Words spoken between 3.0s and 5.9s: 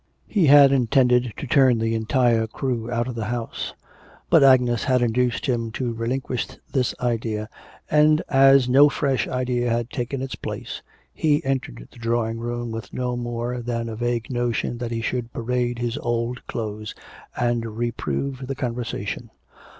of the house; but Agnes had induced him